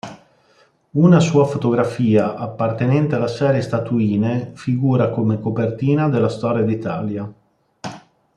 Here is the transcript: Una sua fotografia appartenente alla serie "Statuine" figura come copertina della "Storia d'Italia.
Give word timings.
Una 0.97 1.19
sua 1.19 1.45
fotografia 1.45 2.33
appartenente 2.33 3.13
alla 3.13 3.27
serie 3.27 3.61
"Statuine" 3.61 4.49
figura 4.55 5.11
come 5.11 5.39
copertina 5.39 6.09
della 6.09 6.27
"Storia 6.27 6.63
d'Italia. 6.63 7.31